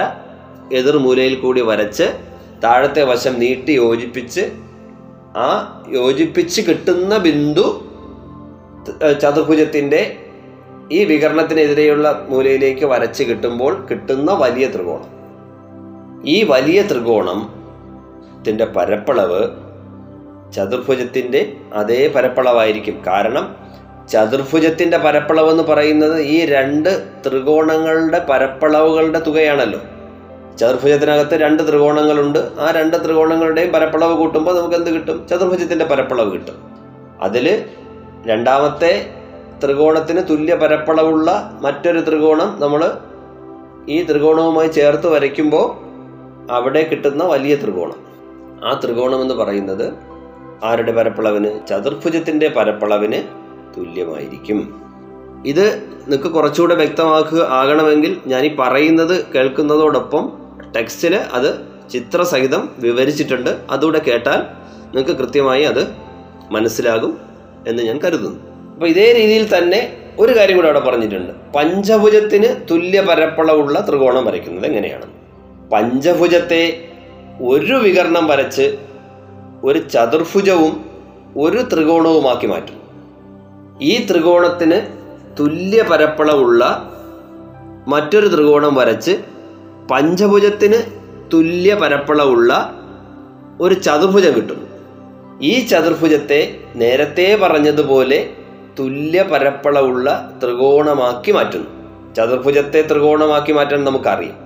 [0.73, 2.03] എതിർമൂലയിൽ കൂടി വരച്ച്
[2.63, 4.43] താഴത്തെ വശം നീട്ടി യോജിപ്പിച്ച്
[5.37, 5.47] ആ
[5.91, 7.65] യോജിപ്പിച്ച് കിട്ടുന്ന ബിന്ദു
[9.21, 10.17] ചതുർഭുജത്തിന്റെ
[10.91, 15.09] ഈ വികരണത്തിനെതിരെയുള്ള മൂലയിലേക്ക് വരച്ച് കിട്ടുമ്പോൾ കിട്ടുന്ന വലിയ ത്രികോണം.
[16.23, 19.49] ഈ വലിയ ത്രികോണത്തിന്റെ പരപ്പളവ്
[20.53, 23.01] ചതുർഭുജത്തിന്റെ അതേ പരപ്പളവായിരിക്കും.
[23.07, 23.55] കാരണം
[24.07, 29.79] ചതുർഭുജത്തിന്റെ പരപ്പളവ് എന്ന് പറയുന്നത് ഈ രണ്ട് ത്രികോണങ്ങളുടെ പരപ്പളവുകളുടെ തുകയാണല്ലോ.
[30.57, 32.39] ചതുർഭുജത്തിനകത്ത് രണ്ട് ത്രികോണങ്ങളുണ്ട്.
[32.59, 35.27] ആ രണ്ട് ത്രികോണങ്ങളുടെയും പരപ്പളവ് കൂട്ടുമ്പോൾ നമുക്ക് എന്ത് കിട്ടും?
[35.27, 36.53] ചതുർഭുജത്തിന്റെ പരപ്പളവ് കിട്ടും.
[37.21, 37.65] അതിൽ
[38.25, 39.09] രണ്ടാമത്തെ
[39.63, 42.97] ത്രികോണത്തിന് തുല്യ പരപ്പളവുള്ള മറ്റൊരു ത്രികോണം നമ്മൾ
[43.89, 45.84] ഈ ത്രികോണവുമായി ചേർത്ത് വരയ്ക്കുമ്പോൾ
[46.51, 48.05] അവിടെ കിട്ടുന്ന വലിയ ത്രികോണം.
[48.65, 49.93] ആ ത്രികോണം എന്ന് പറയുന്നത്
[50.63, 51.67] ആരുടെ പരപ്പളവിന്?
[51.67, 53.23] ചതുർഭുജത്തിന്റെ പരപ്പളവിന്
[53.77, 54.81] തുല്യമായിരിക്കും.
[55.45, 60.31] ഇത് നിങ്ങൾക്ക് കുറച്ചുകൂടെ വ്യക്തമാക്കുക ആകണമെങ്കിൽ ഞാൻ ഈ പറയുന്നത് കേൾക്കുന്നതോടൊപ്പം
[60.75, 63.57] ടെക്സ്റ്റിൽ അത് ചിത്രസഹിതം വിവരിച്ചിട്ടുണ്ട്.
[63.69, 64.41] അതുകൂടെ കേട്ടാൽ
[64.95, 65.87] നിങ്ങൾക്ക് കൃത്യമായി അത്
[66.51, 67.17] മനസ്സിലാകും
[67.67, 68.39] എന്ന് ഞാൻ കരുതുന്നു.
[68.73, 71.53] അപ്പോൾ ഇതേ രീതിയിൽ തന്നെ ഒരു കാര്യം കൂടെ അവിടെ പറഞ്ഞിട്ടുണ്ട്.
[71.55, 75.24] പഞ്ചഭുജത്തിന് തുല്യ പരപ്പളവുള്ള ത്രികോണം വരയ്ക്കുന്നത് എങ്ങനെയാണ്?
[75.71, 76.89] പഞ്ചഭുജത്തെ
[77.41, 78.77] ഒരു വികരണം വരച്ച്
[79.63, 80.85] ഒരു ചതുർഭുജവും
[81.37, 82.85] ഒരു ത്രികോണവുമാക്കി മാറ്റും.
[83.81, 84.81] ഈ ത്രികോണത്തിന്
[85.39, 86.91] തുല്യ പരപ്പളവുള്ള
[87.87, 89.11] മറ്റൊരു ത്രികോണം വരച്ച്
[89.91, 90.77] പഞ്ചഭുജത്തിന്
[91.33, 92.79] തുല്യ പരപ്പളവുള്ള
[93.61, 94.67] ഒരു ചതുർഭുജം കിട്ടും.
[95.41, 98.29] ഈ ചതുർഭുജത്തെ നേരത്തെ പറഞ്ഞതുപോലെ
[98.79, 101.67] തുല്യ പരപ്പളവുള്ള ത്രികോണമാക്കി മാറ്റുന്നു.
[102.13, 104.44] ചതുർഭുജത്തെ ത്രികോണമാക്കി മാറ്റാൻ നമുക്കറിയാം.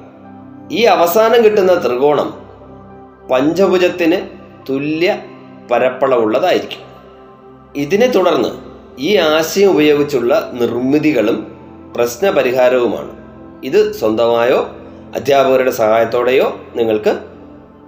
[0.71, 2.39] ഈ അവസാനം കിട്ടുന്ന ത്രികോണം
[3.31, 4.27] പഞ്ചഭുജത്തിന്
[4.69, 5.19] തുല്യ
[5.71, 6.89] പരപ്പളവുള്ളതായിരിക്കും.
[7.75, 8.49] ഇതിനെ തുടർന്ന്
[8.99, 11.57] ഈ ആശയം ഉപയോഗിച്ചുള്ള നിർമ്മിതികളും
[11.95, 13.11] പ്രശ്നപരിഹാരവുമാണ്.
[13.63, 14.75] ഇത് സ്വന്തമായോ
[15.15, 17.19] അധ്യാപകരുടെ സഹായത്തോടെയോ നിങ്ങൾക്ക്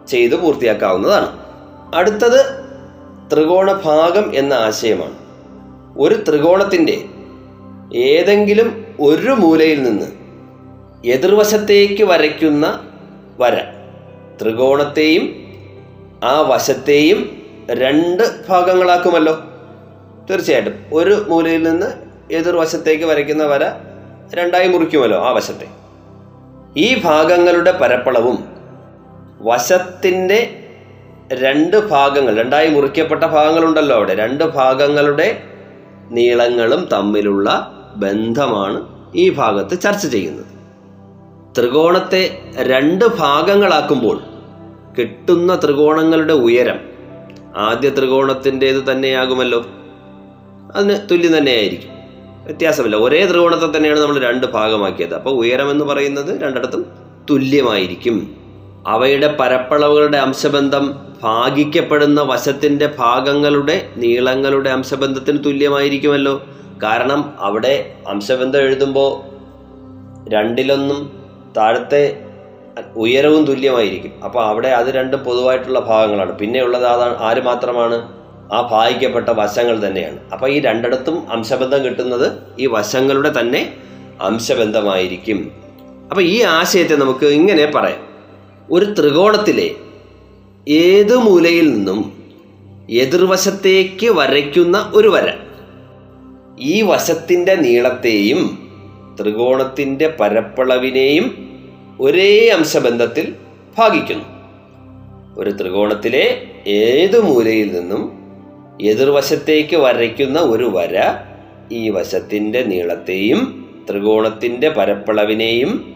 [0.07, 1.39] ചെയ്തു പൂർത്തിയാക്കാവുന്നതാണ്.
[1.95, 2.45] അടുത്തത്
[3.33, 5.15] ത്രികോണ ഭാഗം എന്ന ആശയമാണ്.
[5.97, 7.05] ഒരു ത്രികോണത്തിന്റെ
[7.97, 10.20] ഏതെങ്കിലും ഒരു മൂലയിൽ നിന്ന്
[11.05, 12.79] എതിർവശത്തേക്ക് വരയ്ക്കുന്ന
[13.39, 13.55] വര.
[14.41, 15.23] ത്രികോണത്തെയും
[16.23, 19.41] ആ വശത്തെയും രണ്ട് ഭാഗങ്ങളാക്കുമല്ലോ.
[20.29, 21.85] തീർച്ചയായിട്ടും ഒരു മൂലയിൽ നിന്ന്
[22.33, 23.63] എതിർവശത്തേക്ക് വരയ്ക്കുന്ന വര
[24.33, 25.67] രണ്ടായി മുറിക്കുമല്ലോ ആ വശത്തെ.
[26.77, 28.47] ഈ ഭാഗങ്ങളുടെ പരപ്പളവും
[29.41, 30.63] വശത്തിന്റെ
[31.33, 34.15] രണ്ട് ഭാഗങ്ങൾ രണ്ടായി മുറിക്കപ്പെട്ട ഭാഗങ്ങളുണ്ടല്ലോ അവിടെ.
[34.15, 35.43] രണ്ട് ഭാഗങ്ങളുടെ
[36.11, 40.50] നീളങ്ങളും തമ്മിലുള്ള ബന്ധമാണ് ഈ ഭാഗത്ത് ചർച്ച ചെയ്യുന്നത്.
[41.57, 44.21] ത്രികോണത്തെ രണ്ട് ഭാഗങ്ങളാക്കുമ്പോൾ
[44.99, 46.79] കിട്ടുന്ന ത്രികോണങ്ങളുടെ ഉയരം
[47.57, 49.65] ആദ്യ ത്രികോണത്തിന്റേത് തന്നെയാകുമല്ലോ.
[50.75, 51.91] അതിന് തുല്യം തന്നെയായിരിക്കും.
[52.45, 52.95] വ്യത്യാസമില്ല.
[52.95, 55.15] ഒരേ ത്രികോണത്തെ തന്നെയാണ് നമ്മൾ രണ്ട് ഭാഗമാക്കിയത്.
[55.15, 56.85] അപ്പോൾ ഉയരം എന്ന് പറയുന്നത് രണ്ടിടത്തും
[57.29, 58.35] തുല്യമായിരിക്കും.
[58.87, 66.41] അവയുടെ പരപ്പളവുകളുടെ അംശബന്ധം ഭാഗിക്കപ്പെടുന്ന വശത്തിന്റെ ഭാഗങ്ങളുടെ നീളങ്ങളുടെ അംശബന്ധത്തിന് തുല്യമായിരിക്കുമല്ലോ.
[66.83, 69.31] കാരണം അവിടെ അംശബന്ധം എഴുതുമ്പോൾ
[70.29, 71.20] രണ്ടിലൊന്നും
[71.57, 72.21] താഴത്തെ
[72.95, 74.23] ഉയരവും തുല്യമായിരിക്കും.
[74.23, 76.39] അപ്പോൾ അവിടെ അത് രണ്ടും പൊതുവായിട്ടുള്ള ഭാഗങ്ങളാണ്.
[76.39, 78.21] പിന്നെയുള്ളത് അതാണ് ആര് മാത്രമാണ്?
[78.53, 80.19] ആ ഭാഗിക്കപ്പെട്ട വശങ്ങൾ തന്നെയാണ്.
[80.31, 83.73] അപ്പോൾ ഈ രണ്ടിടത്തും അംശബന്ധം കിട്ടുന്നത് ഈ വശങ്ങളുടെ തന്നെ
[84.21, 85.51] അംശബന്ധമായിരിക്കും.
[86.09, 88.11] അപ്പോൾ ഈ ആശയത്തെ നമുക്ക് ഇങ്ങനെ പറയാം.
[88.71, 89.71] ഒരു ത്രികോണത്തിലെ
[90.67, 92.21] ഏത് മൂലയിൽ നിന്നും
[92.89, 95.31] എതിർവശത്തേക്ക് വരയ്ക്കുന്ന ഒരു വര
[96.59, 98.60] ഈ വശത്തിന്റെ നീളത്തെയും
[99.21, 101.25] ത്രികോണത്തിന്റെ പരപ്പളവിനെയും
[101.99, 103.35] ഒരേ അംശബന്ധത്തിൽ
[103.77, 104.25] ഭാഗിക്കുന്നു.
[105.37, 108.21] ഒരു ത്രികോണത്തിലെ ഏതു മൂലയിൽ നിന്നും
[108.81, 111.15] എതിർവശത്തേക്ക് വരയ്ക്കുന്ന ഒരു വര
[111.71, 115.95] ഈ വശത്തിന്റെ നീളത്തെയും ത്രികോണത്തിന്റെ പരപ്പളവിനെയും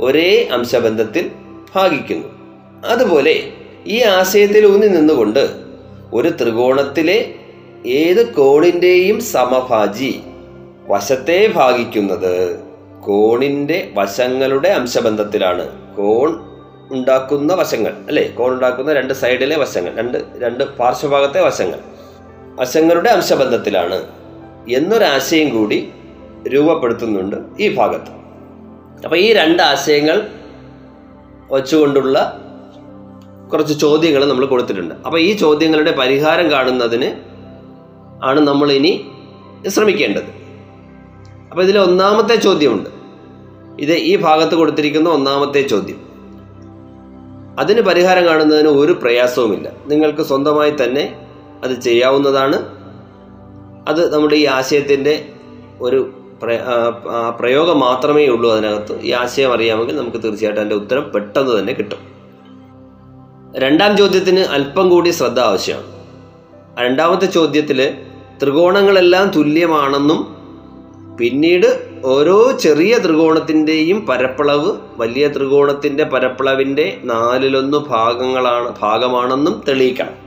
[0.00, 1.30] ഒരേ അംശബന്ധത്തിൽ
[1.74, 2.28] ഭാഗിക്കുന്നു.
[2.86, 3.42] അതുപോലെ
[3.86, 5.50] ഈ ആശയത്തിൽ ഊന്നി നിന്നുകൊണ്ട്
[6.12, 7.34] ഒരു ത്രികോണത്തിലെ
[7.86, 10.20] ഏത് കോണിന്റെയും സമഭാജി
[10.88, 12.60] വശത്തെ ഭാഗിക്കുന്നത്
[13.04, 15.94] കോണിന്റെ വശങ്ങളുടെ അംശബന്ധത്തിലാണ്.
[15.96, 16.38] കോൺ
[16.90, 18.28] ഉണ്ടാക്കുന്ന വശങ്ങൾ അല്ലേ?
[18.28, 21.78] കോൺ ഉണ്ടാക്കുന്ന രണ്ട് സൈഡിലെ വശങ്ങൾ രണ്ട് രണ്ട് പാർശ്വഭാഗത്തെ വശങ്ങൾ.
[22.60, 24.06] വശങ്ങളുടെ അംശബന്ധത്തിലാണ്
[24.68, 25.92] എന്നൊരാശയം കൂടി
[26.48, 28.10] രൂപപ്പെടുത്തുന്നുണ്ട് ഈ ഭാഗത്ത്.
[29.04, 30.26] അപ്പോൾ ഈ രണ്ട് ആശയങ്ങൾ
[31.50, 32.42] വച്ചുകൊണ്ടുള്ള
[33.52, 34.94] കുറച്ച് ചോദ്യങ്ങൾ നമ്മൾ കൊടുത്തിട്ടുണ്ട്.
[34.94, 37.12] അപ്പോൾ ഈ ചോദ്യങ്ങളുടെ പരിഹാരം കാണുന്നതിന്
[38.24, 39.06] ആണ് നമ്മൾ ഇനി
[39.66, 40.45] ശ്രമിക്കേണ്ടത്.
[41.56, 42.88] അപ്പോൾ ഇതിൽ ഒന്നാമത്തെ ചോദ്യമുണ്ട്.
[43.80, 46.00] ഇത് ഈ ഭാഗത്ത് കൊടുത്തിരിക്കുന്ന ഒന്നാമത്തെ ചോദ്യം.
[47.58, 49.72] അതിന് പരിഹാരം കാണുന്നതിന് ഒരു പ്രയാസവുമില്ല.
[49.86, 51.26] നിങ്ങൾക്ക് സ്വന്തമായി തന്നെ
[51.64, 52.56] അത് ചെയ്യാവുന്നതാണ്.
[53.88, 55.28] അത് നമ്മുടെ ഈ ആശയത്തിന്റെ
[55.80, 56.10] ഒരു
[57.40, 59.00] പ്രയോഗം മാത്രമേ ഉള്ളൂ അതിനകത്ത്.
[59.00, 61.98] ഈ ആശയം അറിയാമെങ്കിൽ നമുക്ക് തീർച്ചയായിട്ടും അതിന്റെ ഉത്തരം പെട്ടെന്ന് തന്നെ കിട്ടും.
[63.56, 65.86] രണ്ടാം ചോദ്യത്തിന് അല്പം കൂടി ശ്രദ്ധ ആവശ്യമാണ്.
[66.80, 67.94] രണ്ടാമത്തെ ചോദ്യത്തിൽ
[68.42, 70.35] ത്രികോണങ്ങളെല്ലാം തുല്യമാണെന്നും
[71.18, 80.26] പിന്നീട് ഓരോ ചെറിയ ത്രികോണത്തിന്റെയും പരപ്പളവ് വലിയ ത്രികോണത്തിന്റെ പരപ്പളവിന്റെ നാലിലൊന്ന് ഭാഗങ്ങളാണ് ഭാഗമാണെന്നും തെളിയിക്കണം.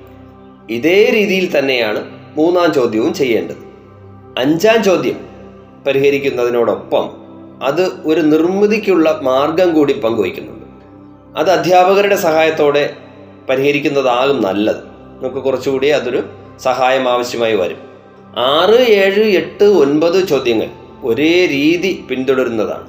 [0.69, 2.05] ഇതേ രീതിയിൽ തന്നെയാണ്
[2.37, 3.55] മൂന്നാം ചോദ്യവും ചെയ്യേണ്ടത്.
[4.37, 5.15] അഞ്ചാം ചോദ്യം
[5.87, 7.09] പരിഹരിക്കുന്നതിനോടൊപ്പം
[7.63, 10.59] അത് ഒരു നിർമ്മിതിക്കുള്ള മാർഗം കൂടി പങ്കുവയ്ക്കുന്നുണ്ട്.
[11.39, 12.93] അത് അധ്യാപകരുടെ സഹായത്തോടെ
[13.49, 14.83] പരിഹരിക്കുന്നതാകും നല്ലത്.
[15.21, 16.23] നമുക്ക് കുറച്ചുകൂടി അതൊരു
[16.59, 17.89] സഹായം ആവശ്യമായി വരും.
[18.37, 20.67] ആറ് ഏഴ് എട്ട് ഒൻപത് ചോദ്യങ്ങൾ.
[21.03, 22.87] ഒരേ രീതി പിന്തുടരുന്നതാണ്.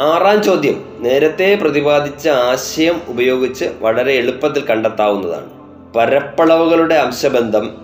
[0.00, 5.50] ആറാം ചോദ്യം നേരത്തെ പ്രതിപാദിച്ച ആശയം ഉപയോഗിച്ച് വളരെ എളുപ്പത്തിൽ കണ്ടെത്താവുന്നതാണ്.
[5.96, 7.76] പരപ്പളവുകളുടെ അംശബന്ധം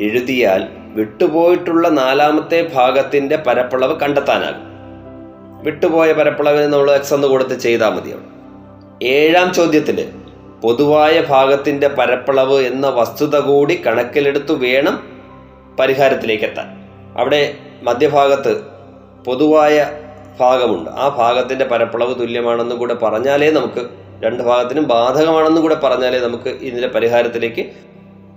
[0.00, 4.68] എഴുതിയാൽ വിട്ടുപോയിട്ടുള്ള നാലാമത്തെ ഭാഗത്തിന്റെ പരപ്പളവ് കണ്ടെത്താനാകും.
[5.62, 8.38] വിട്ടുപോയ പരപ്പളവിന് നമ്മൾ എക്സ് എന്ന് കൊടുത്ത് ചെയ്താൽ മതിയാവും
[9.02, 10.12] ഏഴാം ചോദ്യത്തിൽ
[10.62, 15.08] പൊതുവായ ഭാഗത്തിന്റെ പരപ്പളവ് എന്ന വസ്തുത കൂടി കണക്കിലെടുത്തു വേണം
[15.80, 16.66] പരിഹാരത്തിലേക്ക് എത്താൻ.
[17.18, 18.77] അവിടെ മധ്യഭാഗത്ത്
[19.28, 19.76] പൊതുവായ
[20.40, 20.90] ഭാഗമുണ്ട്.
[20.90, 23.82] ആ ഭാഗത്തിന്റെ പരപ്പളവ് തുല്യമാണെന്നും കൂടെ പറഞ്ഞാലേ നമുക്ക്
[24.24, 27.64] രണ്ട് ഭാഗത്തിനും ബാധകമാണെന്നും കൂടെ പറഞ്ഞാലേ നമുക്ക് ഇതിന്റെ പരിഹാരത്തിലേക്ക്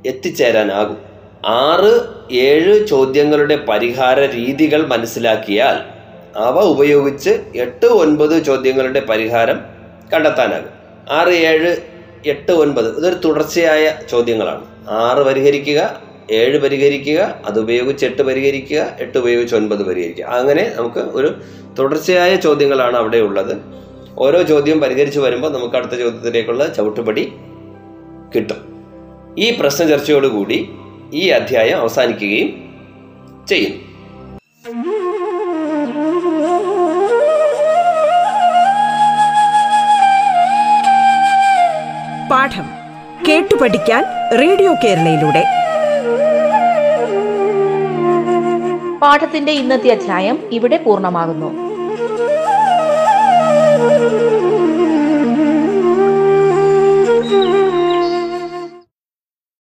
[0.07, 0.97] എത്തിച്ചേരാനാകും.
[1.45, 1.91] ആറ്
[2.31, 5.77] ഏഴ് ചോദ്യങ്ങളുടെ പരിഹാര രീതികൾ മനസ്സിലാക്കിയാൽ
[6.37, 9.59] അവ ഉപയോഗിച്ച് എട്ട് ഒൻപത് ചോദ്യങ്ങളുടെ പരിഹാരം
[10.13, 10.73] കണ്ടെത്താനാകും.
[11.11, 11.71] ആറ് ഏഴ്
[12.25, 14.65] എട്ട് ഒൻപത് ഇതൊരു തുടർച്ചയായ ചോദ്യങ്ങളാണ്.
[14.89, 15.81] ആറ് പരിഹരിക്കുക
[16.31, 20.25] ഏഴ് പരിഹരിക്കുക അത് ഉപയോഗിച്ച് എട്ട് പരിഹരിക്കുക എട്ട് ഉപയോഗിച്ച് ഒൻപത് പരിഹരിക്കുക.
[20.25, 21.41] അങ്ങനെ നമുക്ക് ഒരു
[21.79, 23.57] തുടർച്ചയായ ചോദ്യങ്ങളാണ് അവിടെ ഉള്ളത്.
[24.17, 27.33] ഓരോ ചോദ്യം പരിഹരിച്ച് വരുമ്പോൾ നമുക്ക് അടുത്ത ചോദ്യത്തിലേക്കുള്ള ചവിട്ടുപടി
[28.35, 28.71] കിട്ടും.
[29.37, 30.69] ഈ പ്രശ്ന ചർച്ചയോടുകൂടി
[31.13, 32.49] ഈ അധ്യായം അവസാനിക്കുകയും
[33.47, 33.91] ചെയ്യും.
[42.31, 42.63] പാഠം
[43.29, 44.03] കേട്ടു പഠിക്കാൻ
[44.39, 45.60] റേഡിയോ കേരളയിലൂടെ.
[49.01, 51.49] പാഠത്തിന്റെ ഇന്നത്തെ അധ്യായം ഇവിടെ പൂർണമാകുന്നു.